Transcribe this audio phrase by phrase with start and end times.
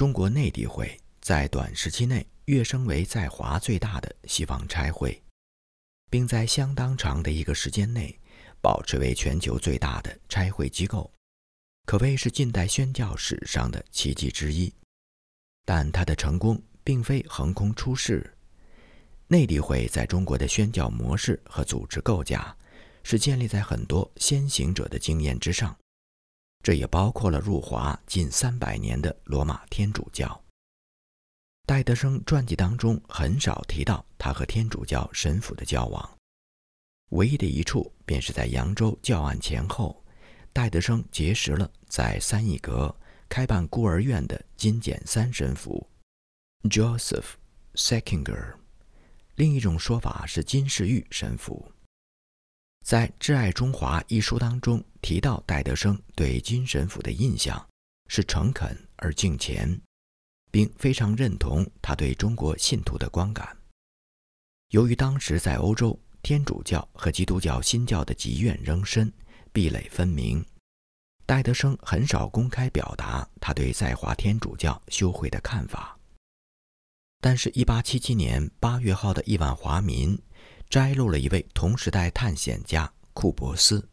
[0.00, 5.22] 中国内地会在短时期内跃升为在华最大的西方差会，
[6.08, 8.18] 并在相当长的一个时间内
[8.62, 11.12] 保持为全球最大的差会机构，
[11.84, 14.72] 可谓是近代宣教史上的奇迹之一。
[15.66, 18.34] 但它的成功并非横空出世。
[19.28, 22.56] 内地会在中国的宣教模式和组织构架
[23.02, 25.76] 是建立在很多先行者的经验之上，
[26.62, 30.42] 这也包括了入华近三百年的罗马天主教。
[31.66, 36.18] 戴德生传记当中很少提到他和天主教神父的交往，
[37.10, 40.04] 唯一的一处便是在扬州教案前后，
[40.52, 42.94] 戴德生结识了在三义阁
[43.28, 45.88] 开办孤儿院的金简三神父
[46.64, 47.34] Joseph
[47.74, 48.54] Sekinger。
[49.36, 51.70] 另一种说法是金世玉神父，
[52.84, 57.68] 在《挚爱中华》一书当中提到，戴德生对金神父的印象
[58.08, 59.80] 是诚恳而敬虔，
[60.50, 63.56] 并非常认同他对中国信徒的观感。
[64.70, 69.12] 由于当时在欧洲，天主教和基督教新教的积怨仍深，
[69.52, 70.44] 壁垒分明，
[71.26, 75.96] 戴德生很少公开表达他对在华天主教修会的看法。
[77.22, 80.16] 但是，1877年8月号的《亿万华民》
[80.70, 83.88] 摘录了一位同时代探险家库珀斯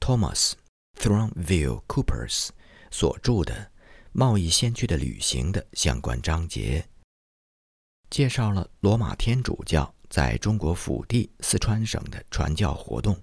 [0.00, 0.54] （Thomas
[0.98, 2.48] Thronville Coopers）
[2.90, 3.54] 所著的
[4.10, 6.84] 《贸易先驱的旅行》的相关章节，
[8.10, 13.16] 介绍了罗马天主教在中国腹地四川省的传教活动。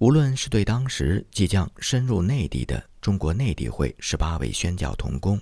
[0.00, 5.38] 无论是对当时即将深入内地的中国内地会十八位宣教同工。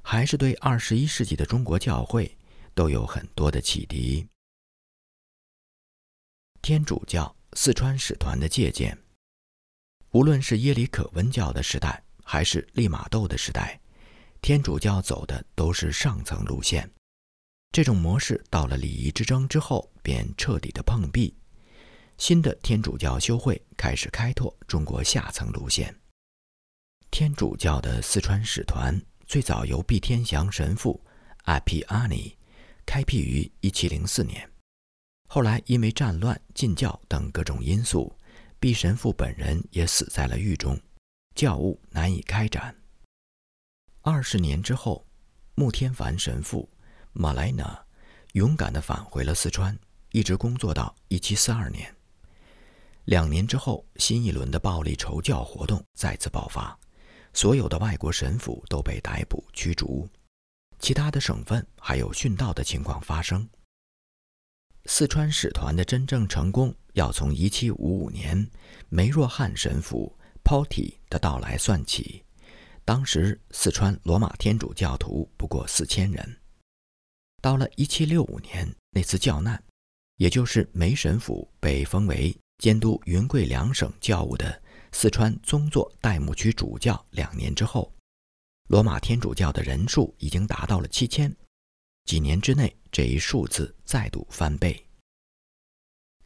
[0.00, 2.38] 还是对二十一世纪的中国教会
[2.72, 4.24] 都有很多的启迪。
[6.62, 8.96] 天主教四川使团的借鉴，
[10.10, 13.80] 无论是耶里可温教的时代，还是利玛窦的时代，
[14.42, 16.88] 天主教走的都是上层路线。
[17.72, 21.34] 这种模式到了礼仪之争之后，便彻底的碰壁。
[22.18, 25.98] 新的天主教修会开始开拓中国下层路线。
[27.10, 29.00] 天主教的四川使团。
[29.26, 31.00] 最早由毕天祥神父
[31.44, 32.36] 阿皮阿尼
[32.84, 34.49] 开辟于1704年，
[35.32, 38.12] 后来因为战乱、禁教等各种因素，
[38.58, 40.76] 毕神父本人也死在了狱中，
[41.36, 42.74] 教务难以开展。
[44.00, 45.06] 二十年之后，
[45.54, 46.68] 穆天凡神父
[47.12, 47.80] 马莱纳
[48.32, 49.78] 勇敢地返回了四川，
[50.10, 51.94] 一直工作到1742年。
[53.04, 56.76] 两年之后，新一轮的暴力仇教活动再次爆发。
[57.32, 60.08] 所有的外国神父都被逮捕驱逐，
[60.80, 63.48] 其他的省份还有殉道的情况发生。
[64.86, 68.50] 四川使团的真正成功要从1755年
[68.88, 72.24] 梅若汉神父 Potti 的到来算起，
[72.84, 76.36] 当时四川罗马天主教徒不过四千人。
[77.40, 79.62] 到了1765年那次教难，
[80.16, 84.62] 也就是梅神父被封为监督云贵两省教务的。
[84.92, 87.94] 四川宗座代牧区主教两年之后，
[88.68, 91.32] 罗马天主教的人数已经达到了七千。
[92.04, 94.86] 几年之内，这一数字再度翻倍。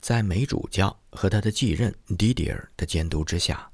[0.01, 3.71] 在梅主教和他的继任 Didier 的监督之下，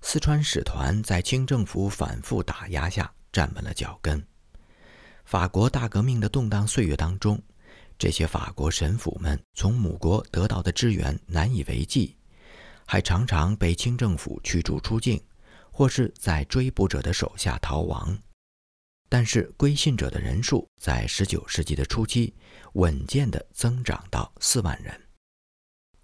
[0.00, 4.24] 四川使团在清政府反复打压下站稳了脚跟。
[5.24, 7.40] 法国大革命的动荡岁月当中，
[7.98, 12.16] 这些法国神父们从母国得到的支援难以为继。
[12.84, 15.22] 还常常被清政府驱逐出境，
[15.70, 18.18] 或是在追捕者的手下逃亡。
[19.12, 22.32] 但是归信者的人数在19世纪的初期
[22.72, 24.98] 稳健地增长到4万人。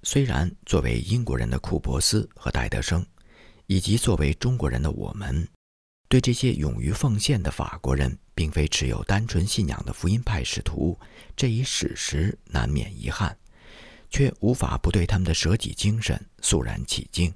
[0.03, 3.07] 虽然作为英国人的库珀斯和戴德生，
[3.65, 5.49] 以及作为中国人的我们，
[6.07, 10.95] 对这些勇于奉献的法国人并非持有单纯信仰的福音派使徒
[11.35, 13.35] 这一史实难免遗憾。
[14.11, 17.33] 却无法不对他们的舍己精神肃然起敬。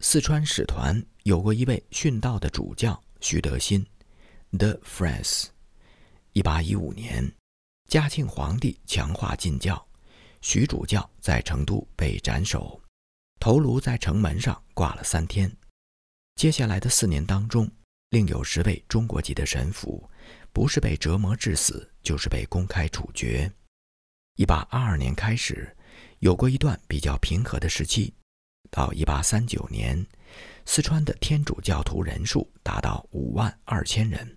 [0.00, 3.82] 四川使团有过一位殉道的主教徐德新
[4.50, 5.46] ，The France。
[6.34, 7.32] 一八一五年，
[7.88, 9.82] 嘉庆皇帝强化禁教，
[10.42, 12.78] 徐主教在成都被斩首，
[13.40, 15.50] 头颅在城门上挂了三天。
[16.36, 17.66] 接下来的四年当中，
[18.10, 20.06] 另有十位中国籍的神父，
[20.52, 23.50] 不是被折磨致死，就是被公开处决。
[24.36, 25.74] 一八二二年开始，
[26.18, 28.12] 有过一段比较平和的时期。
[28.70, 30.04] 到一八三九年，
[30.66, 34.36] 四川的天主教徒人数达到五万二千人，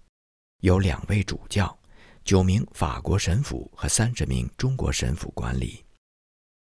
[0.60, 1.78] 有两位主教、
[2.24, 5.84] 九名法国神父和三十名中国神父管理。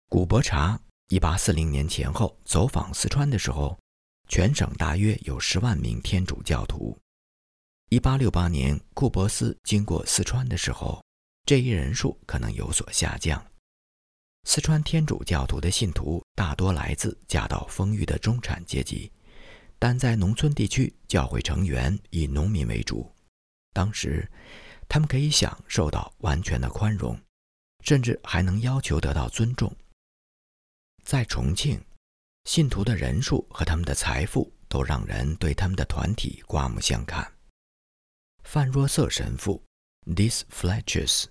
[0.09, 0.79] 古伯查
[1.09, 3.77] 一八四零年前后走访四川的时候，
[4.29, 6.97] 全省大约有十万名天主教徒。
[7.89, 11.03] 一八六八年，库珀斯经过四川的时候，
[11.47, 13.45] 这一人数可能有所下降。
[14.45, 19.11] 四川天主教徒的信徒大多来自家道丰裕的中产阶级，
[19.79, 23.11] 但在农村地区，教会成员以农民为主。
[23.73, 24.29] 当时，
[24.89, 27.19] 他们可以享受到完全的宽容，
[27.85, 29.75] 甚至还能要求得到尊重。
[31.05, 31.81] 在重庆，
[32.45, 37.33] 信徒的人数和他们的财富都让人对他们的团体刮目相看。
[38.45, 39.63] 范若瑟神父
[40.07, 41.27] （Dis Fletchers）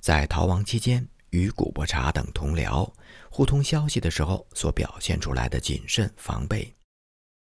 [0.00, 1.08] 在逃亡期间。
[1.32, 2.92] 与古伯查等同僚
[3.30, 6.76] 互通消息的时候所表现出来的谨慎防备，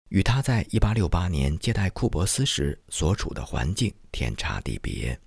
[0.09, 5.19] 与他在1868年接待库珀斯时所处的环境天差地别。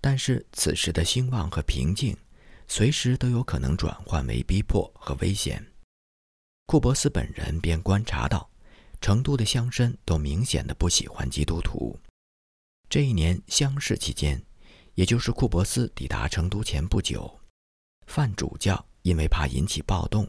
[0.00, 2.16] 但是此时的兴旺和平静，
[2.68, 5.64] 随时都有可能转换为逼迫和危险。
[6.66, 8.48] 库珀斯本人便观察到，
[9.00, 11.98] 成都的乡绅都明显的不喜欢基督徒。
[12.88, 14.42] 这一年乡试期间。
[14.96, 17.38] 也就是库珀斯抵达成都前不久，
[18.06, 20.26] 范主教因为怕引起暴动，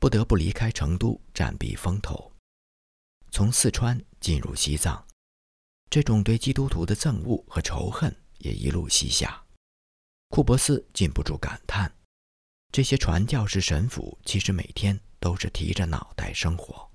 [0.00, 2.29] 不得不离开成都暂避风头，
[3.30, 5.06] 从四川进入西藏。
[5.88, 9.44] 这种对基督徒的憎恶和仇恨也一路西下。
[10.28, 11.92] 库珀斯禁不住感叹：
[12.70, 16.88] 这些传教士神父其实每天都是提着脑袋生活。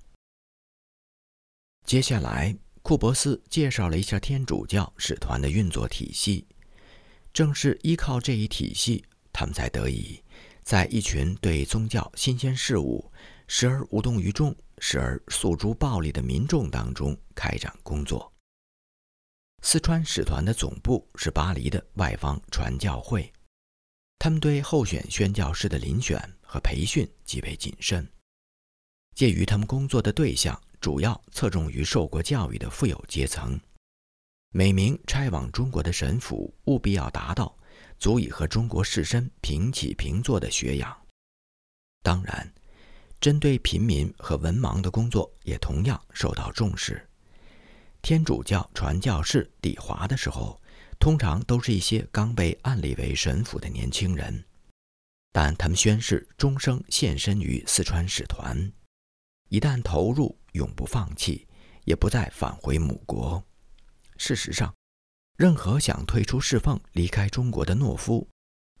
[1.84, 6.46] 接下来，库珀斯介绍了一下天主教使团的运作体系。
[7.32, 10.22] 正是依靠这一体系，他们才得以
[10.62, 13.12] 在一群对宗教新鲜事物
[13.48, 18.32] 时而无动于衷、时而诉诸暴力的民众当中开展工作。
[19.62, 23.32] 四川使团的总部是巴黎的外方传教会，
[24.18, 28.06] 他们对候选宣教士的遴选和培训极为谨慎。
[29.14, 33.58] 介于他们工作的对象主要侧重于受过教育的富有阶层。
[34.50, 37.56] 每名差往中国的神父务必要达到
[37.98, 40.96] 足以和中国士绅平起平坐的学养。
[42.02, 42.54] 当然，
[43.26, 47.04] 针对平民和文盲的工作也同样受到重视。
[48.00, 50.62] 天主教传教士抵华的时候，
[51.00, 54.44] 通常都是一些刚被按立为神父的年轻人，
[55.32, 58.72] 但他们宣誓终生献身于四川使团，
[59.48, 61.48] 一旦投入，永不放弃，
[61.82, 63.42] 也不再返回母国。
[64.16, 64.72] 事实上，
[65.36, 68.28] 任何想退出侍奉、离开中国的懦夫，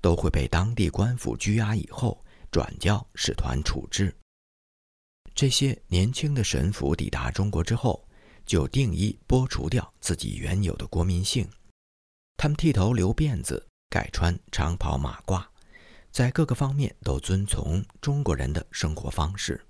[0.00, 4.14] 都会被当地官府拘押以后转交使团处置。
[5.36, 8.04] 这些年轻的神父抵达中国之后，
[8.44, 11.48] 就定义剥除掉自己原有的国民性，
[12.36, 15.46] 他们剃头留辫子，改穿长袍马褂，
[16.10, 19.64] 在各个方面都遵从中国人的生活方式。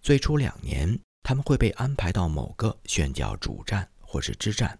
[0.00, 3.86] 最初两年，他们会被安排到某个宣教主战。
[4.12, 4.78] 或是支战，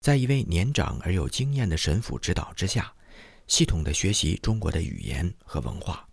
[0.00, 2.94] 在一位年长而有经验的神父指导之下，
[3.46, 6.06] 系统地学习中国的语言和文化，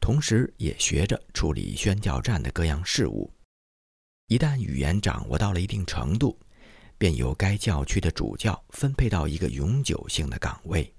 [0.00, 3.32] 同时也学着处理宣教站的各样事务。
[4.26, 6.38] 一旦语言掌握到了一定程度，
[6.96, 10.94] 便由该教区的主教分配到一个永久性的岗位。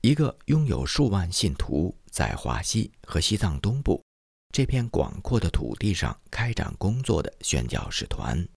[0.00, 4.00] 一个拥有数万信徒在华西和西藏东部
[4.54, 8.48] 这片广阔的土地上开展工作的宣教使团。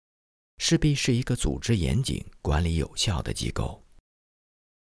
[0.59, 3.83] 势必是一个组织严谨、管理有效的机构。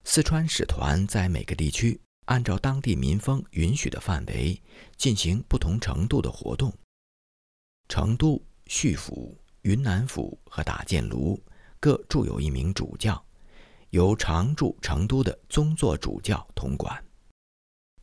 [0.04, 4.62] 四川使团在每个地区按照当地民风允许的范围
[4.98, 6.74] 进行不同程度的活动。
[7.88, 11.42] 成都、叙府、云南府和打箭炉
[11.80, 13.24] 各驻有一名主教，
[13.90, 17.04] 由常驻成都的宗座主教统管，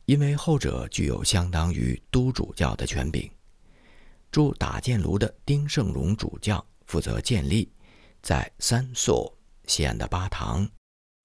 [0.05, 3.29] 因为后者具有相当于都主教的权柄。
[4.31, 6.65] 驻打箭炉的丁胜荣主教。
[6.87, 7.71] 负责建立
[8.21, 9.33] 在三索、
[9.65, 10.69] 西安的巴塘、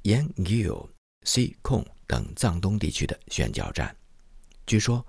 [0.04, 0.64] 延吉、
[1.24, 3.94] 西控等藏东地区的宣教站。
[4.66, 5.06] 据说，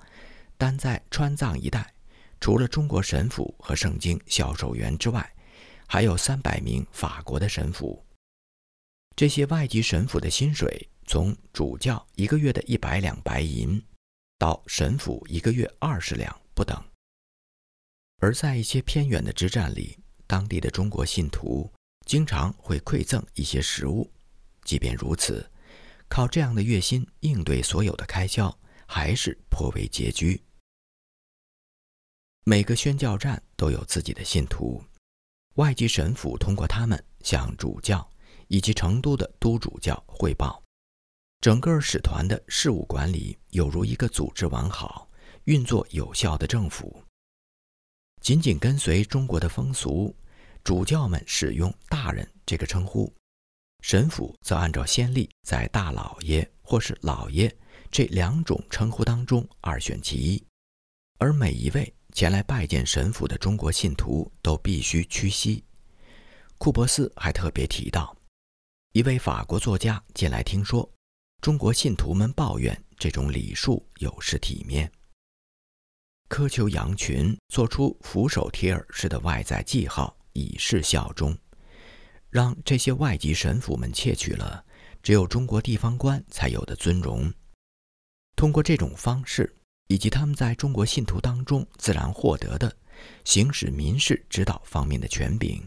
[0.58, 1.94] 单在川藏一带，
[2.40, 5.36] 除了中国神父和圣经销售员之外，
[5.88, 8.04] 还有三百名法国的神父。
[9.16, 13.82] 这些外籍神父的薪水从主教一个月的一百两白银，
[14.38, 16.80] 到神父一个月二十两不等。
[18.20, 21.72] 而在一些偏远的支站里，当地的中国信徒
[22.06, 24.12] 经常会馈赠一些食物，
[24.64, 25.50] 即便如此，
[26.10, 30.44] 靠这样的月薪应对所有的开销还是颇为拮据。
[32.44, 34.82] 每个宣教站都有自己的信徒，
[35.56, 38.10] 外籍神父通过他们向主教
[38.48, 40.64] 以及成都的都主教汇报，
[41.42, 45.10] 整个使团的事务管理有如一个组织完好、
[45.44, 47.04] 运作有效的政府。
[48.22, 50.16] 紧紧跟随中国的风俗，
[50.64, 53.14] 主教们使用“大人”这个称呼，
[53.82, 57.50] 神父则按照先例在“大老爷”或是“老爷”
[57.90, 60.44] 这两种称呼当中二选其一，
[61.20, 65.64] 而每一位前来拜见神父的中国信徒都必须屈膝。
[66.58, 68.14] 库珀斯还特别提到，
[68.92, 70.92] 一位法国作家近来听说
[71.40, 74.92] 中国信徒们抱怨这种礼数有失体面，
[76.28, 81.38] 苛求羊群做出俯首帖耳式的外在记号以示效忠，
[82.30, 84.66] 让这些外籍神父们窃取了
[85.02, 87.32] 只有中国地方官才有的尊荣。
[88.36, 89.56] 通过这种方式，
[89.88, 92.76] 以及他们在中国信徒当中自然获得的
[93.24, 95.66] 行使民事指导方面的权柄。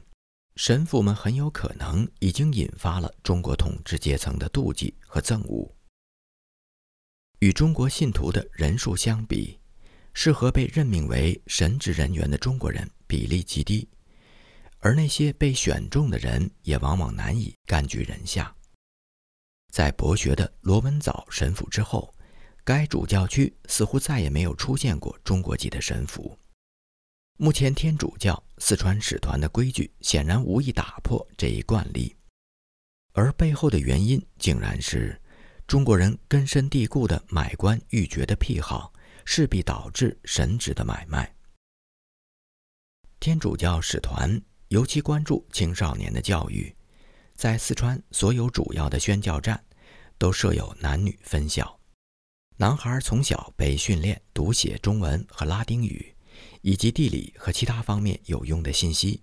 [0.57, 5.75] 神父们很有可能已经引发了中国统治阶层的妒忌和憎恶。
[7.39, 9.59] 与中国信徒的人数相比，
[10.13, 13.89] 适合被任命为神职人员的中国人比例极低，
[14.81, 18.55] 而那些被选中的人也往往难以甘居人下。
[19.71, 22.15] 在博学的罗文藻神父之后，
[22.65, 26.37] 该主教区似乎再也没有出现过中国籍的神父。
[27.39, 32.15] 目前天主教四川使团的规矩显然无意打破这一惯例，
[33.13, 35.19] 而背后的原因竟然是
[35.67, 38.93] 中国人根深蒂固的买官鬻爵的癖好，
[39.25, 41.35] 势必导致神职的买卖。
[43.21, 46.75] 天主教使团尤其关注青少年的教育，
[47.41, 49.65] 在四川所有主要的宣教站
[50.19, 51.81] 都设有男女分校，
[52.59, 56.15] 男孩从小被训练读写中文和拉丁语。
[56.61, 59.23] 以及地理和其他方面有用的信息，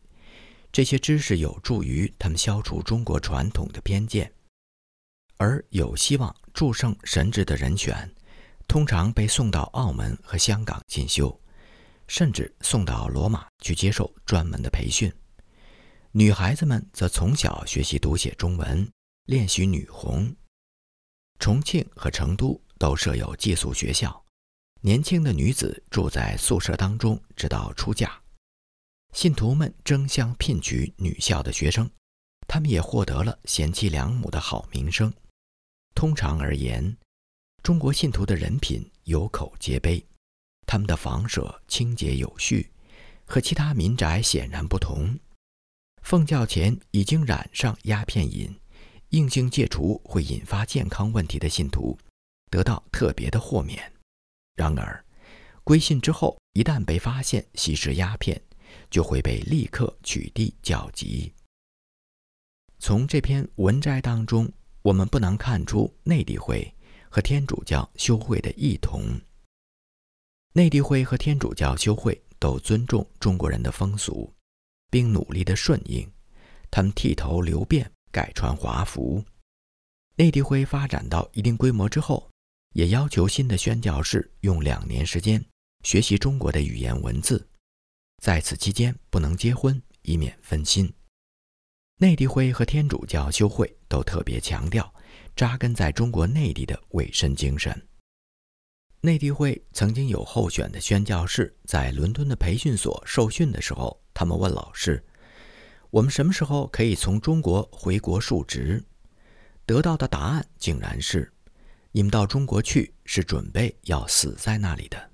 [0.71, 4.33] 这些知识有助于他们消除中国传统的偏见。
[5.37, 8.11] 而有希望祝圣神职的人选，
[8.67, 11.39] 通常被送到澳门和香港进修，
[12.07, 15.13] 甚至送到罗马去接受专门的培训。
[16.17, 18.91] 女孩子们则从小学习读写中文，
[19.25, 20.35] 练习女红。
[21.37, 24.25] 重庆和成都都设有寄宿学校。
[24.81, 28.19] 年轻的女子住在宿舍当中，直到出嫁。
[29.13, 31.87] 信徒们争相聘娶女校的学生，
[32.47, 35.13] 他们也获得了贤妻良母的好名声。
[35.93, 36.97] 通常而言，
[37.61, 40.03] 中国信徒的人品有口皆碑，
[40.65, 42.71] 他们的房舍清洁有序，
[43.23, 45.15] 和其他民宅显然不同。
[46.07, 48.57] 奉教前已经染上鸦片瘾，
[49.09, 51.99] 硬性戒除会引发健康问题的信徒，
[52.49, 53.91] 得到特别的豁免。
[54.55, 55.03] 然而，
[55.65, 58.41] 归信之后，一旦被发现吸食鸦片，
[58.89, 61.33] 就会被立刻取缔教籍。
[62.79, 64.49] 从这篇文摘当中，
[64.83, 66.73] 我们不难看出内地会
[67.09, 69.19] 和天主教修会的异同。
[70.53, 74.33] 内地会和天主教修会都尊重中国人的风俗，
[74.89, 76.09] 并努力的顺应。
[76.69, 79.23] 他们剃头留辫，改穿华服。
[80.15, 82.29] 内地会发展到一定规模之后。
[82.73, 85.43] 也要求新的宣教士用两年时间
[85.83, 87.49] 学习中国的语言文字，
[88.21, 90.93] 在此期间不能结婚，以免分心。
[91.99, 94.93] 内地会和天主教修会都特别强调
[95.35, 97.87] 扎根在中国内地的委身精神。
[99.01, 105.03] 内地会曾经有候选的宣教士在伦敦的培训所受训的时候，他们问老师
[105.91, 108.83] ：“我们什么时候可以从中国回国述职？”
[109.65, 111.31] 得到的答案竟然是。
[111.91, 115.11] 你们到中国去是准备要死在那里的。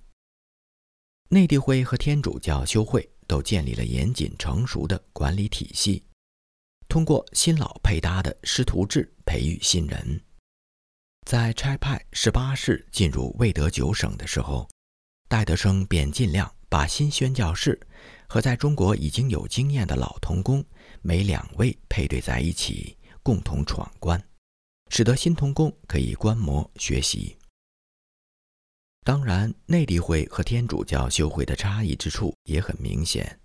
[1.29, 6.03] 内地会和天主教修会都建立了严谨成熟的管理体系，
[6.89, 10.21] 通过新老配搭的师徒制培育新人。
[11.25, 14.69] 在差派十八世进入魏德九省的时候，
[15.27, 17.79] 戴德生便尽量把新宣教士
[18.27, 20.63] 和在中国已经有经验的老童工
[21.01, 24.21] 每两位配对在一起，共同闯关。
[24.89, 27.35] 使得新童工可以观摩学习。
[29.05, 33.39] 当然，内地会和天主教修会的差异之处也很明显。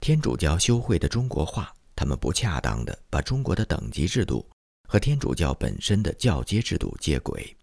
[0.00, 4.46] 天主教修会的中国化，他们不恰当地把中国的等级制度
[4.88, 7.56] 和天主教本身的教阶制度接轨，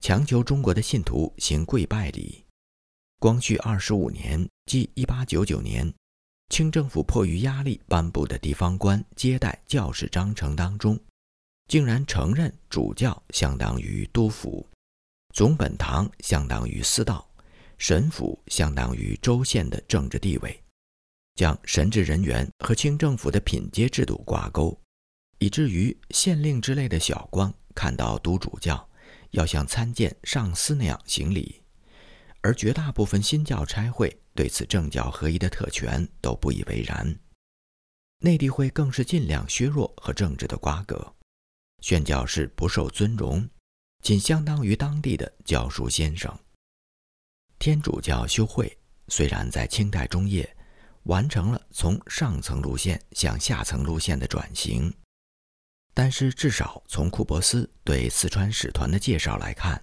[0.00, 2.44] 强求中国的信徒行跪拜礼。
[3.18, 5.92] 光绪二十五年，即一八九九年，
[6.50, 10.98] 清政府迫于压力颁布的地方官接待教士章程当中。
[11.66, 14.66] 竟然承认主教相当于督府，
[15.34, 17.28] 总本堂相当于司道，
[17.76, 20.62] 神府相当于州县的政治地位，
[21.34, 24.74] 将神职人员和清政府的品阶制度挂钩，
[25.38, 28.88] 以至于县令之类的小官看到督主教
[29.30, 31.62] 要像参见上司那样行礼，
[32.40, 37.18] 而绝大部分新教差会对此政教合一的特权都不以为然。
[38.20, 41.14] 内地会更是尽量削弱和政治的瓜葛，
[41.82, 43.48] 宣教士不受尊荣，
[44.02, 46.36] 仅相当于当地的教书先生。
[47.60, 48.76] 天主教修会
[49.06, 50.56] 虽然在清代中叶
[51.04, 54.92] 完成了从上层路线向下层路线的转型，
[55.98, 59.82] 但是至少从库珀斯对四川使团的介绍来看，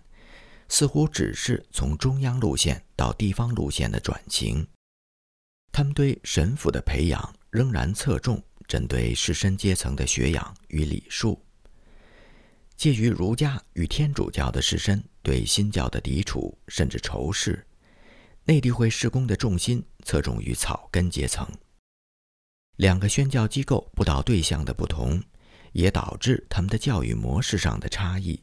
[0.69, 4.65] 似乎只是从中央路线到地方路线的转型。
[5.74, 7.36] 他们对神父的培养。
[7.55, 11.41] 仍然侧重针对士绅阶层的学养与礼数。
[12.75, 17.65] 介于儒家与天主教的士绅对新教的抵触甚至仇视，
[18.43, 21.48] 内地会施工的重心侧重于草根阶层。
[22.75, 25.24] 两个宣教机构布道对象的不同，
[25.75, 28.41] 也导致他们的教育模式上的差异。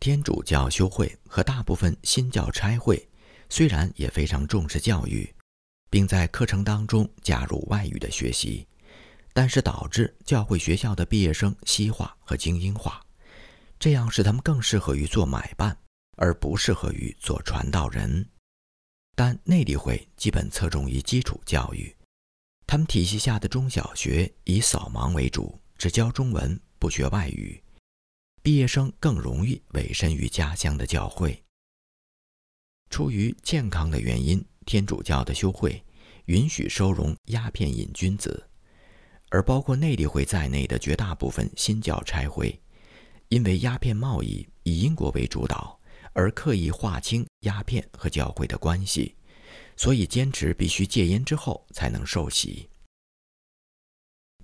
[0.00, 3.08] 天主教修会和大部分新教差会
[3.48, 5.30] 虽然也非常重视教育。
[5.92, 8.66] 并在课程当中加入外语的学习，
[9.34, 12.98] 但是导致教会学校的毕业生西化和精英化，
[13.78, 15.76] 这样使他们更适合于做买办，
[16.16, 18.26] 而不适合于做传道人。
[19.14, 21.94] 但内地会基本侧重于基础教育，
[22.66, 27.60] 他们体系下的中小学以扫盲为主，只教中文，不学外语，
[28.40, 31.42] 毕业生更容易委身于家乡的教会。
[32.88, 34.40] 出于健康的原因。
[34.64, 35.84] 天主教的修会
[36.26, 38.48] 允许收容鸦片瘾君子，
[39.30, 42.56] 而包括内地会在内的绝大部分新教差会，
[43.26, 45.76] 因为鸦片贸易以英国为主导，
[46.12, 49.16] 而刻意划清鸦片和教会的关系，
[49.76, 52.68] 所以坚持必须戒烟之后才能受洗。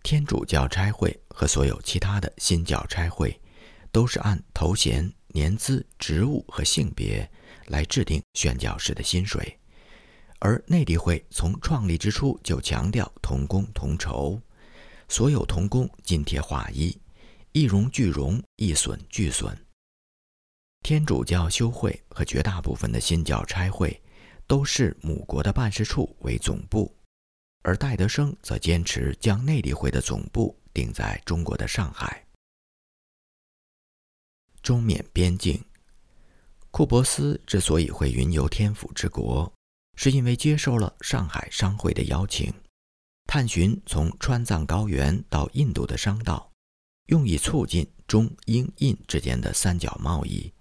[0.09, 3.39] 天主教差会和所有其他的新教差会，
[3.93, 7.31] 都是按头衔、年资、职务和性别
[7.67, 9.59] 来制定宣教士的薪水。
[10.39, 14.41] 而内地会从创立之初就强调同工同酬，
[15.11, 16.99] 所有同工津贴划一，
[17.53, 19.55] 一荣俱荣，一损俱损。
[20.83, 24.03] 天主教修会和绝大部分的新教差会
[24.47, 26.97] 都是母国的办事处为总部，
[27.63, 32.25] 而戴德生则坚持将内地会的总部定在中国的上海。
[34.63, 35.65] 中缅边境，
[36.71, 39.53] 库珀斯之所以会云游天府之国。
[40.01, 42.55] 是因为接受了上海商会的邀请，
[43.27, 46.53] 探寻从川藏高原到印度的商道，
[47.07, 50.53] 用以促进中英印之间的三角贸易。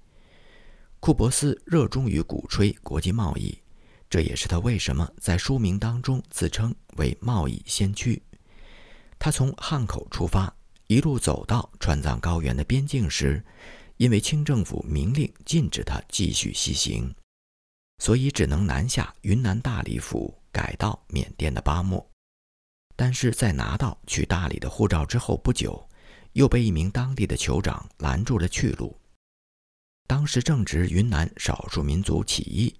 [0.99, 3.61] 库珀斯热衷于鼓吹国际贸易，
[4.09, 8.21] 这也是他为什么在书名当中自称为贸易先驱。
[9.19, 10.53] 他从汉口出发，
[10.87, 13.43] 一路走到川藏高原的边境时，
[13.97, 17.13] 因为清政府明令禁止他继续西行。
[17.99, 22.07] 所以只能南下云南大理府，改到缅甸的巴莫。
[22.95, 25.87] 但是在拿到去大理的护照之后不久，
[26.33, 28.95] 又被一名当地的酋长拦住了去路。
[30.07, 32.73] 当时正值云南少数民族起义，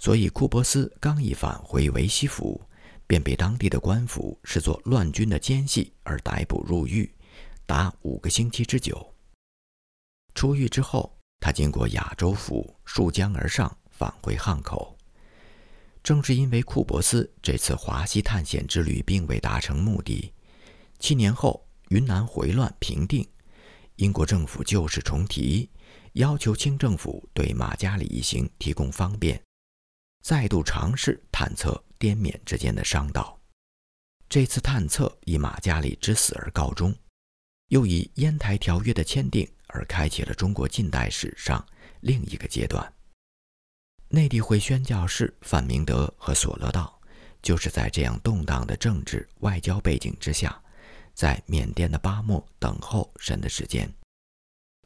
[0.00, 2.60] 所以库珀斯刚一返回维西府，
[3.06, 7.08] 便被当地的官府视作乱军的奸细而逮捕入狱，
[7.66, 9.14] 达五个星期之久。
[10.34, 13.76] 出狱之后，他经过亚洲府，溯江而上。
[13.90, 14.96] 返回汉口，
[16.02, 20.32] 正是因为库珀斯这次华西探险之旅并未达成目的，
[20.98, 23.28] 七年后云南回乱平定，
[23.96, 25.68] 英国政府旧事重提，
[26.14, 29.38] 要求清政府对马加里一行提供方便，
[30.22, 33.38] 再度尝试探测滇缅之间的商道。
[34.28, 36.94] 这次探测以马加里之死而告终，
[37.68, 41.64] 又以烟台条约的签订而开启了中国近代史上
[42.00, 42.92] 另一个阶段。
[44.08, 47.00] 内地会宣教士范明德和索勒道，
[47.42, 50.60] 就是在这样动荡的政治外交背景之下，
[51.14, 53.92] 在缅甸的巴莫等候神的时间，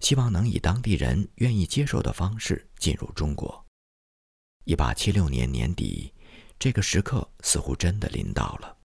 [0.01, 3.64] 希望能以当地人愿意接受的方式进入中国。
[4.65, 6.11] 一八七六年年底，
[6.59, 8.79] 这个时刻似乎真的临到了。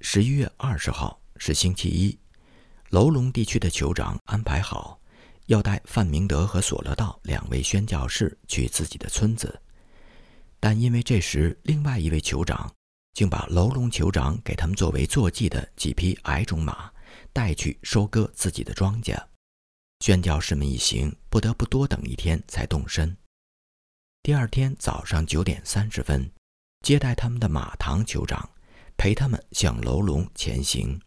[0.00, 2.18] 十一月二十号是星期一，
[2.88, 4.98] 楼龙地区的酋长安排好。
[5.46, 9.60] 要带范明德和索勒道两位宣教士去自己的村子，
[10.58, 12.72] 但因为这时另外一位酋长
[13.12, 16.90] 竟把楼龙酋长给他们作为坐骑的几匹矮种马
[17.32, 19.20] 带去收割自己的庄稼，
[20.00, 23.14] 宣教士们一行不得不多等一天才动身。
[24.24, 26.30] 第二天早上九点三十分，
[26.82, 28.48] 接待他们的马唐酋长
[28.96, 31.00] 陪他们向楼龙前行。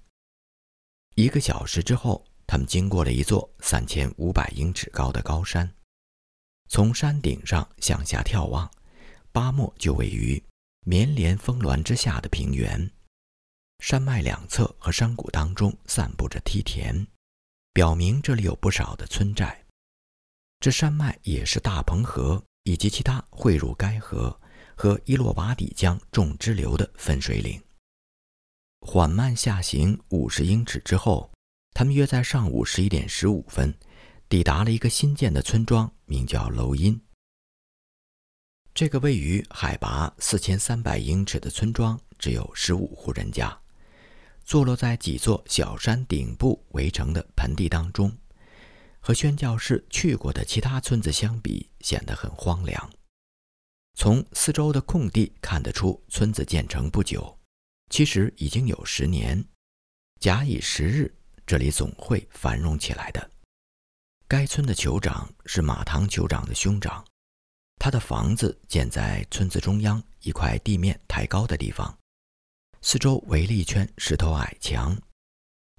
[1.15, 2.25] 一个小时之后。
[2.47, 5.67] 他们经过了一座三千五百英尺高的高山，
[6.69, 8.69] 从山顶上向下眺望，
[9.31, 10.41] 巴莫就位于
[10.81, 12.91] 绵连峰峦之下的平原，
[13.79, 17.07] 山脉两侧和山谷当中散布着梯田，
[17.73, 19.65] 表明这里有不少的村寨。
[20.59, 24.37] 这山脉也是大鹏河以及其他汇入该河
[24.75, 27.61] 和伊洛瓦底江众支流的分水岭。
[28.81, 31.31] 缓慢下行五十英尺之后，
[31.73, 33.73] 他们约在上午十一点十五分，
[34.27, 36.99] 抵达了一个新建的村庄，名叫楼因。
[38.73, 43.57] 这个位于海拔四千三百英尺的村庄只有十五户人家，
[44.43, 48.11] 坐落在几座小山顶部围成的盆地当中。
[49.05, 52.91] 和宣教士去过的其他村子相比，显得很荒凉。
[53.93, 57.37] 从四周的空地看得出，村子建成不久，
[57.91, 59.45] 其实已经有十年。
[60.19, 61.15] 假以时日，
[61.45, 63.29] 这里总会繁荣起来的。
[64.27, 67.05] 该村的酋长是马唐酋长的兄长，
[67.75, 71.95] 他的房子建在村子中央一块地面抬高的地方，
[72.81, 74.99] 四周围了一圈石头矮墙。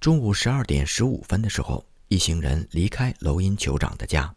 [0.00, 1.84] 中午十二点十五分的时候。
[2.08, 4.36] 一行人离开楼音酋长的家，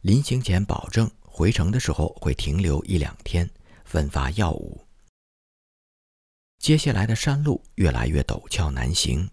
[0.00, 3.48] 临行前保证回城的时候会停留一两天，
[3.84, 4.86] 分发药物。
[6.58, 9.28] 接下来的山路越来越陡峭难行，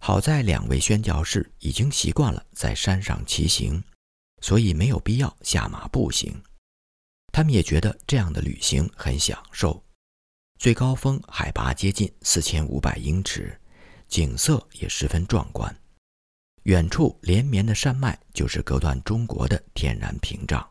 [0.00, 3.82] 好在两位宣教士已经习惯了在山上骑行，
[4.40, 6.40] 所以没有必要下马步行。
[7.32, 9.84] 他们也觉得这样的旅行很享受。
[10.58, 13.60] 最高峰海拔接近四千五百英尺，
[14.06, 15.76] 景色也十分壮观。
[16.66, 20.68] 远处连绵的山脉就是隔断中国的天然屏障，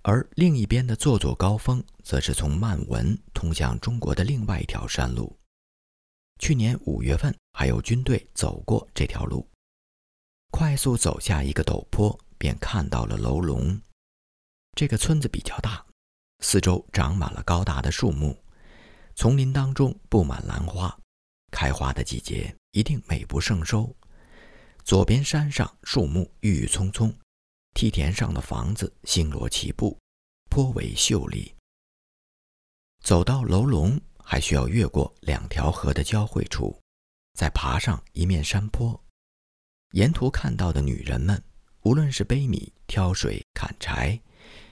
[0.00, 5.38] 而另一边的座座高峰则是从曼文通向中国的另外一条山路。
[6.38, 9.46] 去年五月份还有军队走过这条路，
[10.52, 13.78] 快速走下一个陡坡，便看到了楼龙。
[14.74, 15.84] 这个村子比较大，
[16.38, 18.34] 四周长满了高大的树木，
[19.14, 20.98] 丛林当中布满兰花，
[21.50, 23.94] 开花的季节一定美不胜收。
[24.88, 27.14] 左边山上树木郁郁葱葱，
[27.74, 29.98] 梯田上的房子星罗棋布，
[30.48, 31.54] 颇为秀丽。
[33.04, 36.74] 走到楼龙，还需要越过两条河的交汇处，
[37.34, 38.98] 再爬上一面山坡。
[39.92, 41.44] 沿途看到的女人们，
[41.82, 44.18] 无论是背米、挑水、砍柴，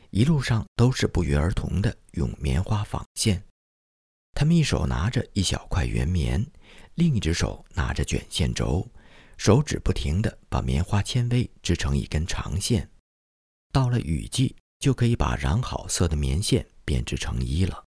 [0.09, 3.45] 一路上都是不约而同地用棉花纺线。
[4.33, 6.43] 她们一手拿着一小块圆棉，
[6.95, 8.89] 另一只手拿着卷线轴。
[9.37, 12.90] 手指不停地把棉花纤维织成一根长线，
[13.70, 17.85] 到了雨季就可以把染好色的棉线编织成衣了。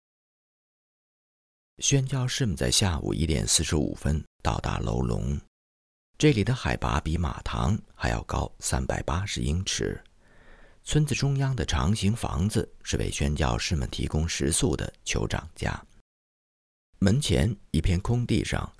[1.79, 5.39] 宣教士们在下午一点四十五分到达楼龙，
[6.17, 10.03] 这里的海拔比马塘还要高三百八十英尺。
[10.83, 15.85] 村子中央的长形房子是为宣教士们提供食宿的酋长家。
[16.99, 18.74] 门前一片空地上。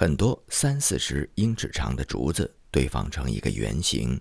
[0.00, 4.18] 很多三四十英尺长的竹子堆放成一个圆形，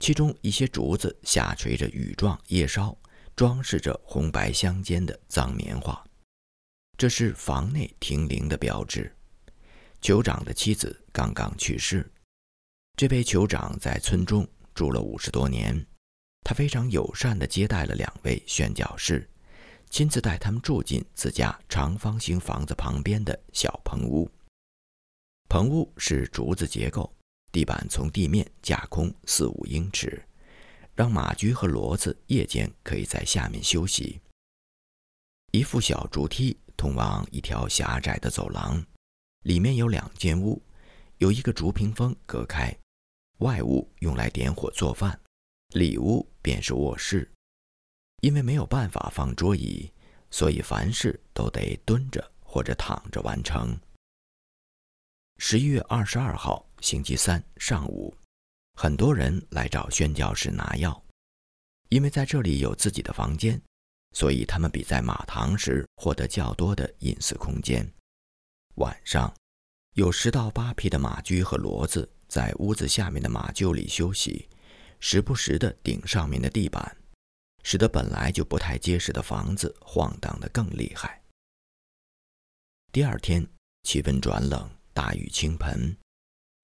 [0.00, 2.94] 其中一些竹子下垂着羽状叶梢，
[3.34, 5.98] 装饰着红白相间的脏棉花。
[6.98, 9.10] 这是房内停灵的标志。
[10.02, 12.12] 酋长的妻子刚刚去世，
[12.94, 15.86] 这位酋长在村中住了五十多年，
[16.44, 19.26] 他非常友善地接待了两位宣教士，
[19.88, 24.30] 亲自带他们住进自家长方形房子旁边的小棚屋。
[25.52, 27.14] 棚屋是竹子结构，
[27.52, 30.24] 地板从地面架空四五英尺，
[30.94, 34.18] 让马驹和骡子夜间可以在下面休息。
[35.50, 38.82] 一副小竹梯通往一条狭窄的走廊，
[39.44, 40.58] 里面有两间屋，
[41.18, 42.74] 有一个竹屏风隔开，
[43.40, 45.20] 外屋用来点火做饭，
[45.74, 47.30] 里屋便是卧室。
[48.22, 49.92] 因为没有办法放桌椅，
[50.30, 53.78] 所以凡事都得蹲着或者躺着完成。
[55.44, 58.16] 十一月二十二号，星期三上午，
[58.74, 61.04] 很多人来找宣教士拿药，
[61.88, 63.60] 因为在这里有自己的房间，
[64.12, 67.84] 所以他们比在马堂时获得较多的隐私空间。
[68.76, 69.34] 晚上，
[69.94, 74.48] 有十到八匹的马驹和骡子在屋子下面的马厩里休息，
[75.00, 76.96] 时不时地顶上面的地板，
[77.64, 81.20] 使得本来就不太结实的房子晃荡得更厉害。
[82.92, 83.44] 第二天，
[83.82, 84.70] 气温转冷。
[84.94, 85.96] 大雨倾盆，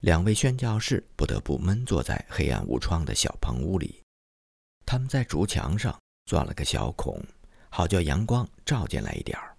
[0.00, 4.02] 两位宣教士不得不闷坐在黑暗无窗的小棚屋里。
[4.84, 7.22] 他们在竹墙上钻了个小孔，
[7.70, 9.56] 好叫阳光照进来一点儿。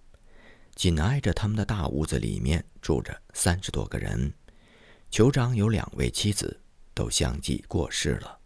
[0.76, 4.32] 紧挨着他们的大屋子里面住着三十多个人。
[5.10, 6.58] 酋长有两位妻子，
[6.94, 8.38] 都相继过世了。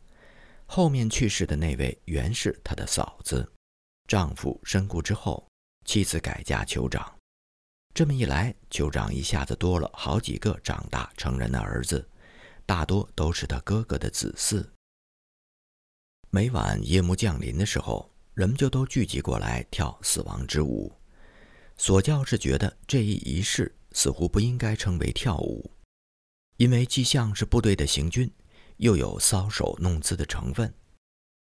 [0.66, 3.46] 后面去世的那位原是他的嫂子，
[4.08, 5.46] 丈夫身故之后，
[5.84, 7.13] 妻子改嫁酋长。
[7.94, 12.04] 这么一来，酋长一下子多了好几个长大成人的儿子，
[12.66, 14.66] 大多都是他哥哥的子嗣。
[16.28, 20.92] 每晚夜幕降临的时候，人们就都聚集过来跳死亡之舞。
[21.76, 25.70] 索教士觉得这一仪式似乎不应该称为跳舞，
[26.56, 28.28] 因为既像是部队的行军，
[28.78, 30.74] 又有搔首弄姿的成分，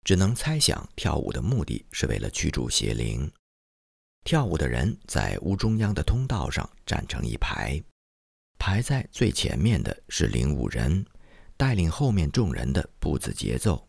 [0.05, 3.29] 只能猜想跳舞的目的是为了驱逐邪灵。
[4.29, 7.83] 跳舞的人在屋中央的通道上站成一排，
[8.59, 11.03] 排在最前面的是领舞人，
[11.57, 13.89] 带领后面众人的步子节奏。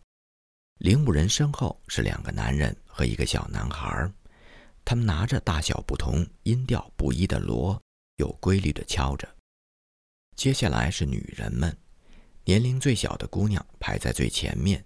[0.78, 4.10] 领舞人身后是两个男人和一个小男孩，
[4.86, 7.78] 他们拿着大小不同、音调不一的锣，
[8.15, 9.28] 有规律地敲着。
[10.38, 11.78] 接下来是女人们，
[12.45, 14.86] 年龄最小的姑娘排在最前面，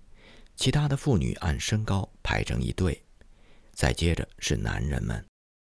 [0.55, 2.99] 其他的妇女按身高排成一队。
[3.73, 5.23] 再接着是男人们。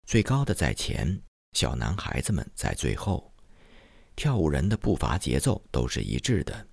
[0.06, 1.22] 最高的在前，
[1.54, 3.34] 小男孩子们在最后。
[4.16, 6.68] 跳舞人的步伐节奏都是一致的。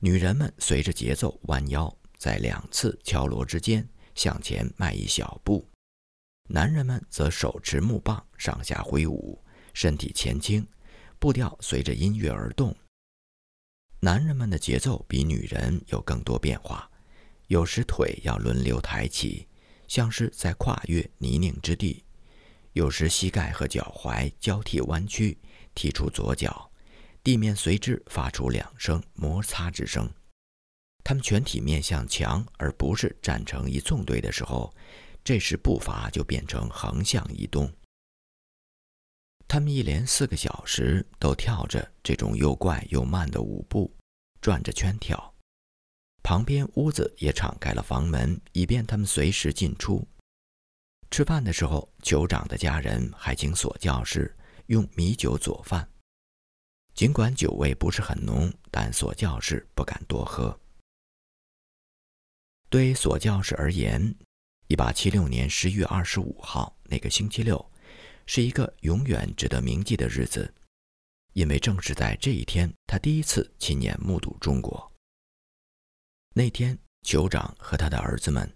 [0.00, 5.68] 女人们随着节奏弯腰，在两次敲锣之间向前迈一小步。
[6.48, 9.42] 男人们则手持木棒上下挥舞，
[9.74, 10.66] 身体前倾，
[11.18, 12.74] 步调随着音乐而动。
[14.00, 16.90] 男人们的节奏比女人有更多变化，
[17.48, 19.48] 有时腿要轮流抬起，
[19.88, 22.04] 像是在跨越泥泞之地。
[22.74, 25.38] 有时膝盖和脚踝交替弯曲，
[25.76, 26.70] 踢出左脚，
[27.22, 30.10] 地面随之发出两声摩擦之声。
[31.04, 34.74] 他们全体面向墙，而不是站成一纵队的时候，
[35.22, 37.72] 这时步伐就变成横向移动。
[39.46, 43.94] 他们一连四个小时都跳着这种又怪又慢的舞步，
[44.40, 45.32] 转着圈跳。
[46.24, 50.04] 旁边屋子也敞开了房门，以便他们随时进出。
[51.14, 55.88] 吃饭的时候，酋长的家人还请索教士用米酒佐饭。
[56.92, 60.58] 尽管酒味不是很浓，但索教士不敢多喝。
[62.68, 64.12] 对索教士而言，
[64.66, 67.64] 一八七六年十月二十五号那个星期六，
[68.26, 70.52] 是一个永远值得铭记的日子，
[71.34, 74.92] 因为正是在这一天，他第一次亲眼目睹中国。
[76.34, 78.52] 那天，酋长和他的儿子们。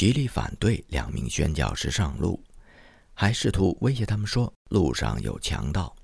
[0.00, 2.42] 极力反对两名宣教士上路，
[3.12, 5.94] 还试图威胁他们说路上有强盗，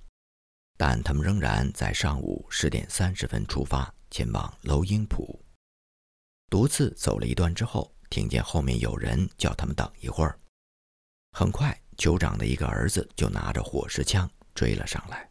[0.76, 5.42] 但他们仍然在上午十点三十分出发，前往楼英浦。
[6.50, 10.38] 独自走了一段之后，听见后面有人叫他们等一会儿。
[11.32, 15.26] 很快，酋长的一个儿子就拿着火石枪追了上来，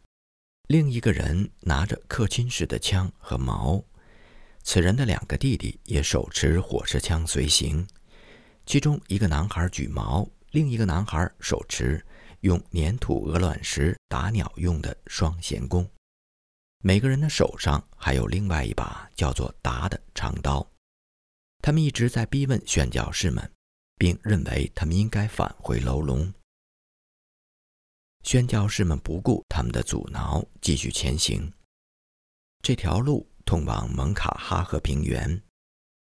[0.66, 3.80] 另一个人拿着克钦式的枪和矛，
[4.64, 7.86] 此人的两个弟弟也手持火石枪随行。
[8.66, 12.04] 其中一个男孩举矛，另一个男孩手持
[12.40, 15.88] 用粘土鹅卵石打鸟用的双弦弓。
[16.82, 20.68] 每个人的手上还有另外一把叫做“达”的长刀。
[21.62, 23.48] 他们一直在逼问宣教士们，
[23.96, 26.32] 并认为他们应该返回楼龙。
[28.24, 31.52] 宣教士们不顾他们的阻挠，继续前行。
[32.62, 35.40] 这条路通往蒙卡哈河平原，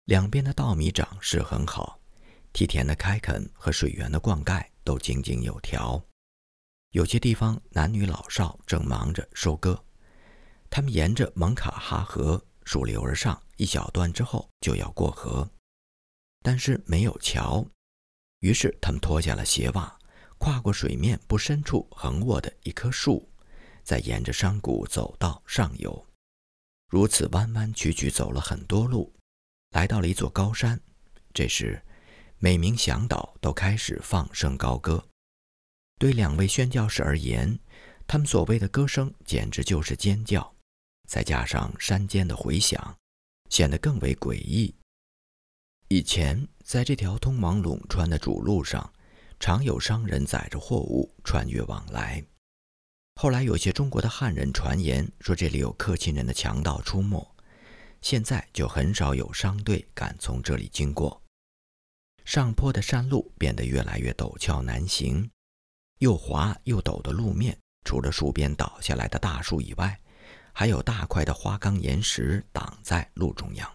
[0.06, 2.00] 两边的稻米长势很好。
[2.54, 6.04] 梯田的开垦和水源的灌溉都井井有条，
[6.90, 9.82] 有些地方男女老少正忙着收割。
[10.70, 15.50] 他们沿着蒙卡哈河溯流而上，一小段之后就要过河，
[16.44, 17.66] 但是没有桥，
[18.40, 19.98] 于是他们脱下了鞋袜，
[20.38, 23.32] 跨过水面不深处横卧的一棵树，
[23.84, 26.06] 再沿着山谷走到上游，
[26.90, 29.14] 如此弯弯曲曲走了很多路，
[29.70, 30.78] 来到了一座高山。
[31.34, 31.82] 这时。
[32.44, 35.08] 每名向导都开始放声高歌。
[36.00, 37.60] 对两位宣教士而言，
[38.08, 40.56] 他们所谓的歌声简直就是尖叫，
[41.08, 42.98] 再加上山间的回响，
[43.52, 44.74] 显得更为诡异。
[45.90, 48.92] 以前，在这条通往陇川的主路上，
[49.40, 52.26] 常有商人载着货物穿越往来。
[53.18, 57.24] 后来，有些中国的汉人传言说这里有克钦人的强盗出没，
[58.02, 61.21] 现在就很少有商队敢从这里经过。
[62.26, 65.30] 上坡的山路变得越来越陡峭难行，
[66.00, 70.00] 又滑又陡的路面，除了树边倒下来的大树以外，
[70.54, 73.70] 还有大块的花岗岩石挡在路中央。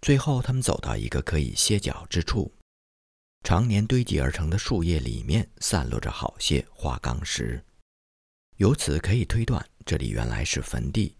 [0.00, 2.52] 最后，他们走到一个可以歇脚之处，
[3.44, 7.64] 常年堆积而成的树叶里面散落着好些花岗石，
[8.56, 11.16] 由此可以推断，这里原来是坟地。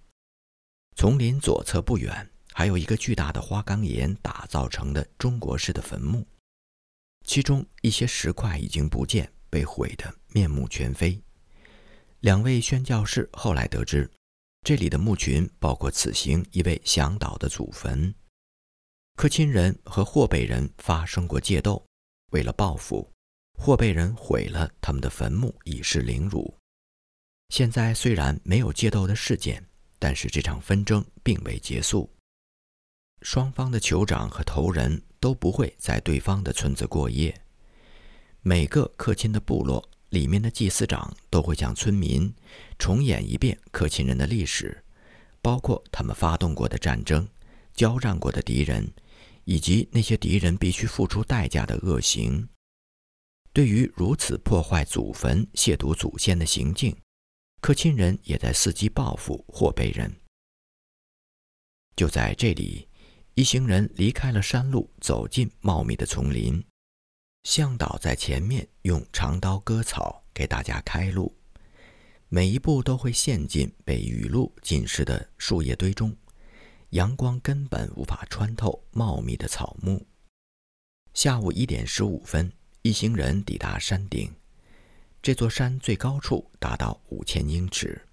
[0.97, 2.29] 丛林左侧不远。
[2.53, 6.27] 还有一个巨大的花岗岩打造成的中国式的坟墓，
[7.25, 11.21] 其中一些石块已经不见，被毁得面目全非。
[12.21, 14.11] 两位宣教士后来得知，
[14.63, 18.15] 这里的墓群包括此行一位向导的祖坟。
[19.17, 21.85] 克钦人和霍贝人发生过械斗，
[22.31, 23.11] 为了报复，
[23.59, 26.55] 霍贝人毁了他们的坟墓以示凌辱。
[27.49, 29.63] 现在虽然没有械斗的事件，
[29.99, 32.11] 但是这场纷争并未结束。
[33.23, 37.35] 双方的酋长和头人都不会在对方的村子过夜。
[38.43, 42.35] 每个克钦的部落里面的祭司长都会向村民
[42.79, 44.85] 重演一遍克钦人的历史，
[45.41, 47.29] 包括他们发动过的战争、
[47.73, 48.93] 交战过的敌人，
[49.45, 52.49] 以及那些敌人必须付出代价的恶行。
[53.53, 56.97] 对于如此破坏祖坟、亵渎祖先的行径，
[57.61, 60.17] 克钦人也在伺机报复霍贝人。
[61.95, 62.89] 就在这里。
[63.43, 66.65] 一行人离开了山路，走进茂密的丛林。
[67.43, 71.37] 向导在前面用长刀割草，给大家开路。
[72.29, 76.17] 每一步都会陷进被雨露浸湿的树叶堆中，
[76.91, 80.07] 阳光根本无法穿透茂密的草木。
[81.13, 82.53] 下午一点十五分，
[82.83, 84.33] 一行人抵达山顶。
[85.21, 88.07] 这座山最高处达到五千英尺，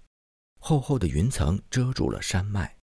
[0.58, 2.76] 厚厚的云层遮住了山脉。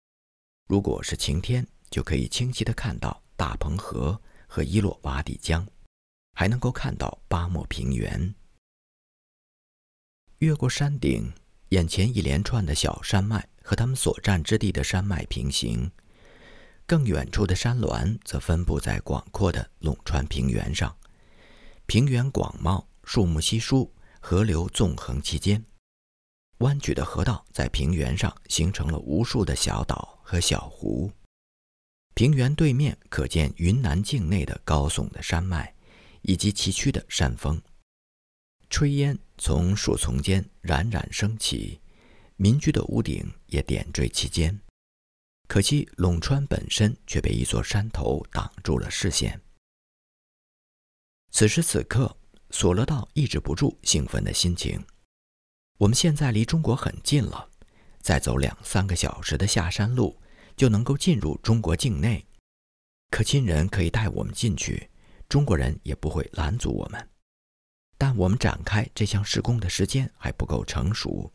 [0.69, 5.67] 如果是晴天，就可以清晰地看到大鹏河和伊洛瓦底江，
[6.35, 8.35] 还能够看到巴莫平原。
[10.41, 11.33] 越过山顶，
[11.71, 15.91] 眼前一连串的小山脉和他们所占之地的山脉平行，
[16.87, 20.95] 更远处的山峦则分布在广阔的陇川平原上。
[21.87, 25.65] 平原广袤，树木稀疏，河流纵横其间，
[26.59, 31.11] 弯曲的河道在平原上形成了无数的小岛和小湖。
[32.17, 35.75] 平原对面可见云南境内的高耸的山脉，
[36.23, 37.61] 以及崎岖的山峰。
[38.71, 41.79] 炊烟从树丛间冉冉升起，
[42.37, 44.59] 民居的屋顶也点缀其间。
[45.47, 49.39] 可惜陇川本身却被一座山头挡住了视线。
[51.33, 52.17] 此时此刻，
[52.49, 54.83] 索勒道抑制不住兴奋的心情。
[55.77, 57.51] 我们现在离中国很近了，
[58.01, 60.19] 再走两三个小时的下山路。
[60.57, 62.27] 就能够进入中国境内，
[63.11, 64.91] 可亲人可以带我们进去，
[65.29, 67.09] 中国人也不会拦阻我们。
[67.99, 71.31] 但我们展开这项施工的时间还不够成熟，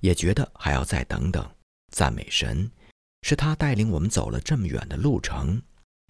[0.00, 1.54] 也觉得还要再等等。
[1.90, 2.70] 赞美神，
[3.22, 5.60] 是他带领我们走了这么远的路程，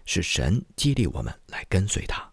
[0.05, 2.31] 是神激励我们来跟随他，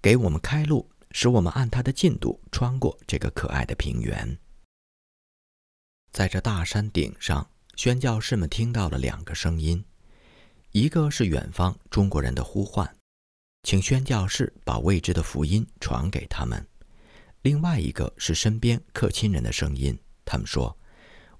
[0.00, 4.38] 给我们开路，使我们按他的进度穿过这个可爱的平原，
[6.12, 7.50] 在这大山顶上。
[7.76, 9.84] 宣教士们听到了两个声音，
[10.72, 12.90] 一个是远方中国人的呼唤，
[13.64, 16.58] 请宣教士把未知的福音传给他们；
[17.42, 20.74] 另外一个是身边客亲人的声音，他们说：“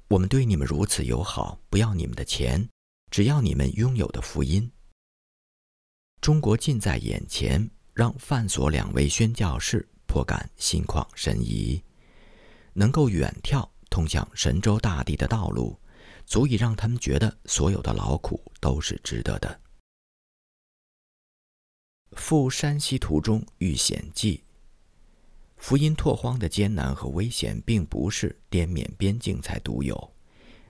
[0.09, 2.69] 我们对你们如此友好，不要你们的钱，
[3.11, 4.71] 只要你们拥有的福音。”
[6.21, 11.83] 中国近在眼前，让范所两位宣教士颇感心旷神怡，
[12.75, 15.81] 能够远眺通向神州大地的道路。
[16.27, 19.61] 足以让他们觉得所有的劳苦都是值得的。
[22.13, 24.43] 赴山西途中遇险记。
[25.57, 30.13] 福音拓荒的艰难和危险，并不是滇缅边境才独有。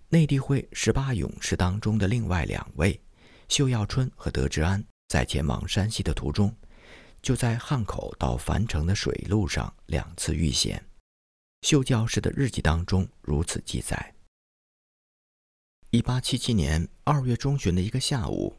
[0.09, 3.01] 内地会十八勇士当中的另外两位，
[3.49, 6.55] 秀耀春和德之安，在前往山西的途中，
[7.21, 10.85] 就在汉口到樊城的水路上两次遇险。
[11.63, 14.15] 秀教士的日记当中如此记载。
[15.97, 18.55] 一八七七年二月中旬的一个下午，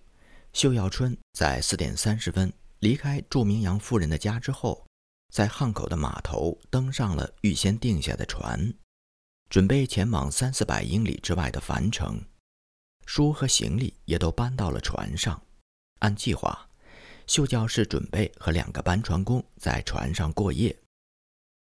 [0.53, 4.83] 秀耀春在四点三十分离开祝明阳夫人的家之后，
[5.31, 8.73] 在汉口的码头登上了预先定下的船，
[9.51, 12.19] 准备前往三四百英里之外的樊城。
[13.05, 15.39] 书和行李也都搬到了船上。
[15.99, 16.67] 按计划，
[17.27, 20.75] 秀教士准备和两个搬船工在船上过夜，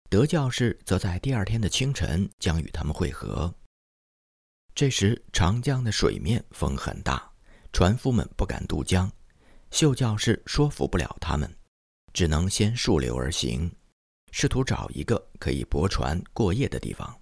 [0.08, 3.52] 德教士则在第二天的清晨将与他们会合。
[4.78, 7.28] 这时，长江的水面风很大，
[7.72, 9.10] 船夫们不敢渡江。
[9.72, 11.52] 秀教士说服不了他们，
[12.12, 13.74] 只能先溯流而行，
[14.30, 17.12] 试图找一个可以泊船过夜的地方。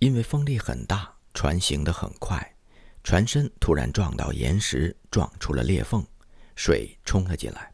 [0.00, 2.56] 因为风力很大，船行得很快，
[3.04, 6.04] 船身突然撞到岩石，撞出了裂缝，
[6.56, 7.72] 水冲了进来。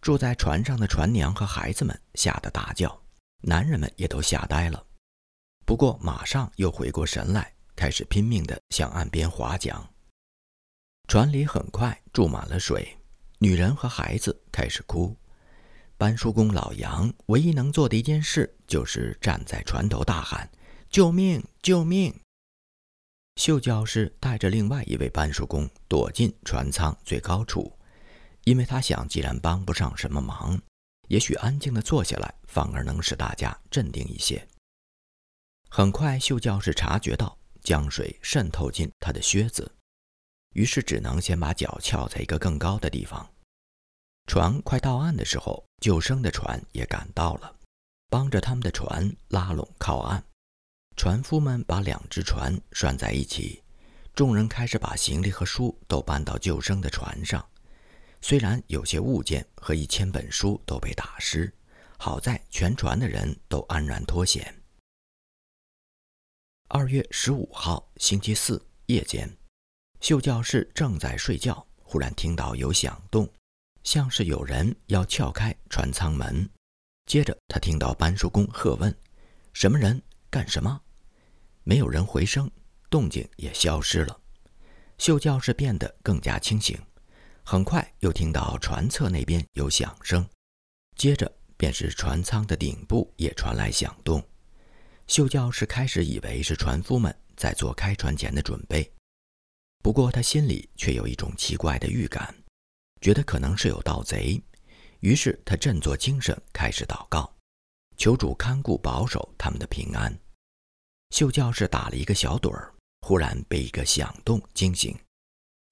[0.00, 3.02] 住在船上的船娘和孩子们吓得大叫，
[3.40, 4.86] 男人们也都吓呆了。
[5.66, 7.52] 不过马上又回过神来。
[7.80, 9.74] 开始拼命地向岸边划桨，
[11.08, 12.98] 船里很快注满了水，
[13.38, 15.16] 女人和孩子开始哭，
[15.96, 20.46] 班叔公老杨唯一能做的一件事，就是站在船头大喊
[20.90, 21.42] ：“救命！
[21.62, 22.14] 救命！”
[23.40, 27.72] 秀教士带着另外一位班叔公躲进船舱最高处，
[28.44, 30.60] 因为他想，既然帮不上什么忙，
[31.08, 34.46] 也许安静地坐下来，反而能使大家镇定一些。
[35.70, 39.70] 很快，秀教士察觉到江水渗透进他的靴子，
[40.54, 43.28] 于是只能先把脚翘在一个更高的地方。
[44.26, 47.56] 船快到岸的时候，救生的船也赶到了，
[48.08, 50.22] 帮着他们的船拉拢靠岸。
[50.96, 53.62] 船夫们把两只船拴在一起，
[54.14, 57.44] 众人开始把行李和书都搬到救生的船上。
[58.20, 61.50] 虽然有些物件和一千本书都被打湿，
[61.96, 64.54] 好在全船的人都安然脱险。
[66.72, 69.28] 二月十五号星期四夜间，
[70.00, 73.28] 秀教室正在睡觉，忽然听到有响动。
[73.82, 76.48] 像是有人要撬开船舱门，
[77.06, 78.96] 接着他听到班叔公喝问
[79.52, 80.00] ：“什么人？
[80.30, 80.80] 干什么？”
[81.64, 82.48] 没有人回声，
[82.88, 84.20] 动静也消失了。
[84.96, 86.78] 秀教室变得更加清醒，
[87.42, 90.24] 很快又听到船侧那边有响声，
[90.94, 94.24] 接着便是船舱的顶部也传来响动。
[95.10, 98.88] 秀教士开始以为是船夫们在做开船前的准备，
[99.82, 102.32] 不过他心里却有一种奇怪的预感。
[103.00, 104.40] 觉得可能是有盗贼，
[105.00, 107.28] 于是他振作精神，开始祷告，
[107.96, 110.16] 求主看顾保守他们的平安。
[111.10, 114.96] 秀教士打了一个小盹儿，忽然被一个响动惊醒，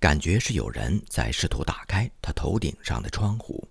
[0.01, 3.68] 感觉是有人在试图打开他头顶上的窗户。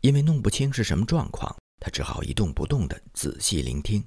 [0.00, 4.02] 因为弄不清是什么状况，他只好一动不动地仔细聆听。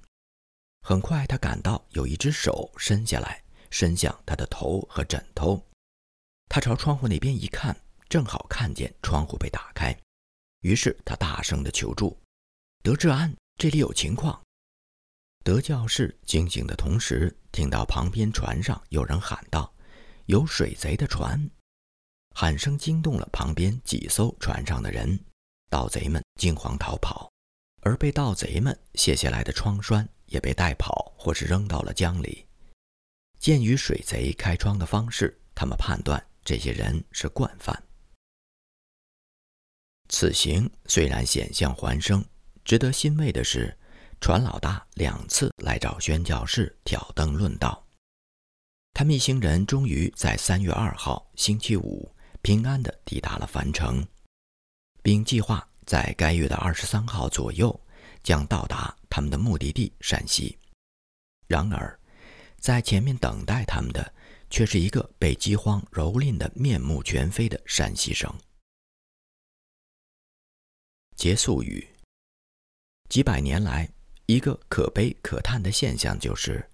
[0.82, 5.63] 很快，他感到有一只手伸下来，伸向他的头和枕头。
[6.47, 7.75] 他朝窗户那边一看。
[8.09, 9.95] 正好看见窗户被打开，
[10.61, 12.19] 于是他大声地求助
[12.82, 14.41] ：“德志安，这里有情况。”
[15.45, 19.71] 德教士惊醒的同时，听到旁边船上有人喊道
[20.25, 21.47] ：“有水贼的船！”
[22.34, 25.23] 喊声惊动了旁边几艘船上的人，
[25.69, 27.32] 盗贼们惊慌逃跑，
[27.82, 32.45] 而被盗贼们卸下来的窗栓也被带跑或是扔到了江里。
[33.39, 37.84] 鉴于水贼开窗的方式，他们判断这些人是惯犯。
[40.09, 42.25] 此行虽然险象环生，
[42.65, 43.77] 值得欣慰的是，
[44.19, 47.86] 船老大两次来找宣教士挑灯论道。
[48.93, 54.05] 他们一行人终于在三月二号星期五平安地抵达了樊城，
[55.01, 57.80] 并计划在该月的二十三号左右
[58.23, 60.57] 将到达他们的目的地陕西。
[61.47, 61.99] 然而，
[62.60, 64.14] 在前面等待他们的
[64.49, 68.34] 却是一个被饥荒蹂躏得面目全非的山西省。
[71.16, 71.88] 结束语。
[73.10, 73.89] 几百年来，
[74.28, 76.70] 一个可悲可叹的现象就是，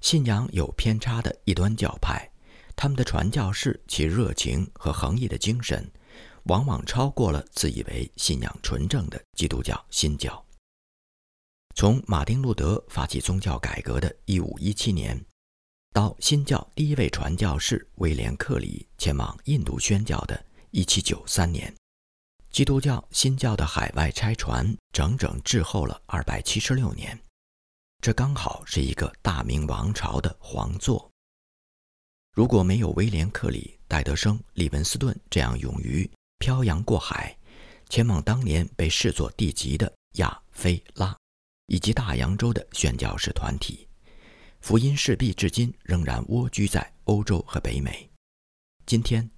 [0.00, 2.30] 信仰有偏差的异端教派，
[2.74, 5.88] 他们的传教士其热情和横溢的精神，
[6.44, 10.43] 往往超过了自以为信仰纯正的基督教新教。
[11.76, 15.24] 从马丁·路德发起宗教改革的1517年，
[15.92, 21.74] 到新教第一位传教士威廉·克里前往印度宣教的1793年。
[22.52, 27.18] 基督教新教的海外拆船整整滞后了二百七十六年，
[28.00, 31.10] 这刚好是一个大明王朝的皇座。
[32.32, 36.08] 如果没有威廉·克里、戴德生、利文斯顿这样勇于
[36.38, 37.36] 漂洋过海，
[37.88, 41.16] 前往当年被视作地级的亚非拉
[41.66, 43.88] 以及大洋洲的宣教士团体，
[44.60, 48.10] 福音势必至今仍然蜗居在欧洲和北美。
[48.86, 49.28] 今天，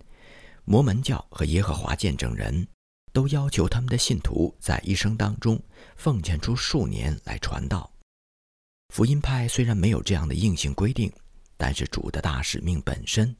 [0.64, 2.66] 摩门教和耶和华见证人。
[3.16, 5.58] 都要求他们的信徒在一生当中
[5.96, 7.90] 奉献出数年来传道。
[8.92, 11.10] 福音派虽然没有这样的硬性规定，
[11.56, 13.34] 但是主的大使命本身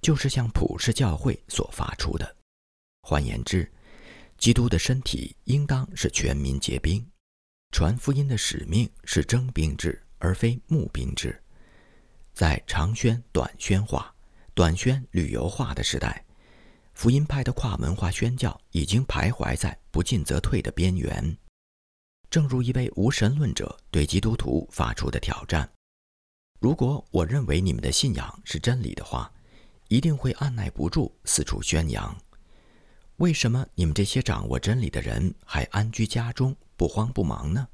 [0.00, 2.36] 就是向普世教会所发出的。
[3.02, 3.68] 换言之，
[4.38, 7.04] 基督的身体应当是全民皆兵，
[7.70, 11.40] 传福音的使命是征兵制而非募兵制。
[12.32, 14.14] 在长宣短宣化、
[14.54, 16.22] 短宣旅游化的时代。
[16.94, 21.36] 福音派的跨文化宣教已经徘徊在不进则退的边缘，
[22.30, 25.70] 正如一位无神论者对基督徒发出的挑战
[26.58, 29.30] ：“如果我认为你们的信仰是真理的话，
[29.88, 32.16] 一定会按耐不住四处宣扬。
[33.16, 37.68] 为什么你们这些掌握真理的人还安居家中不慌不忙呢？”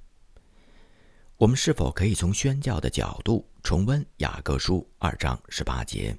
[1.39, 6.17] 我们是否可以从宣教的角度重温雅各书二章十八节？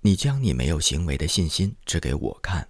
[0.00, 2.68] 你将你没有行为的信心指给我看，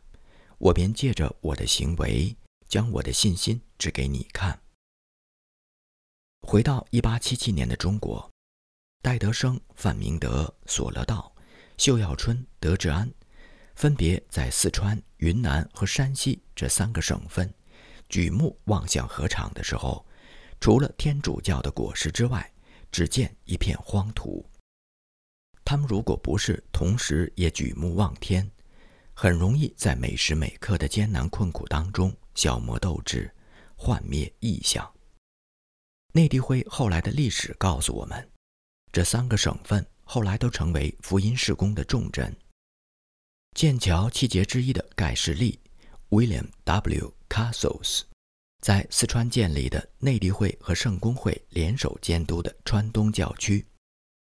[0.58, 2.36] 我便借着我的行为
[2.68, 4.60] 将我的信心指给你看。
[6.42, 8.30] 回到一八七七年的中国，
[9.00, 11.32] 戴德生、范明德、索勒道、
[11.78, 13.10] 秀耀春、德志安，
[13.76, 17.54] 分别在四川、云南和山西这三个省份
[18.10, 20.04] 举目望向河场的时候，
[20.60, 22.52] 除了天主教的果实之外，
[22.92, 24.44] 只见一片荒土。
[25.64, 28.50] 他们如果不是同时也举目望天，
[29.14, 33.32] 很容易在每时每刻的艰难困苦当中消磨斗志，
[33.76, 34.92] 幻灭意象。
[36.12, 38.28] 内地会后来的历史告诉我们，
[38.90, 42.36] 这三个省份后来都成为福音事工的重镇。
[43.54, 45.60] 剑桥七杰之一的盖世利
[46.10, 47.14] （William W.
[47.28, 48.02] Castles）
[48.60, 53.66] 在四川建立的内地会和圣公会联手监督的川东教区，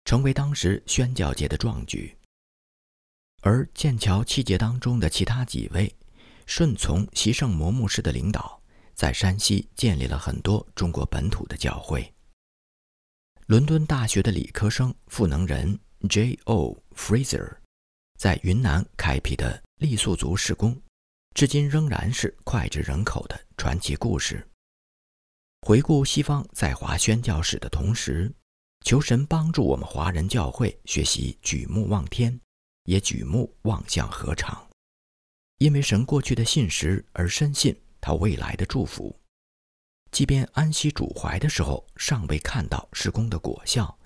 [0.05, 2.15] 成为当时宣教界的壮举。
[3.41, 5.93] 而剑桥七杰当中的其他几位，
[6.45, 8.59] 顺从习圣摩牧师的领导。
[8.93, 12.13] 在山西建立了很多中国本土的教会。
[13.45, 16.84] 伦敦大学的理科生赋能人 J.O.
[16.93, 17.59] Fraser
[18.17, 20.77] 在云南开辟的傈僳族事工，
[21.39, 24.45] 至今仍然是脍炙人口的传奇故事。
[25.61, 28.29] 回顾西方在华宣教史的同时，
[28.81, 32.37] 求神帮助我们华人教会学习举目望天，
[32.83, 34.67] 也举目望向何尝，
[35.59, 37.73] 因为神过去的信实而深信。
[38.01, 39.17] 他未来的祝福，
[40.11, 43.97] 即便安息主怀的时候尚未看到施工的果效，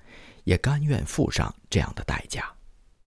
[0.43, 2.55] 也甘愿付上这样的代价。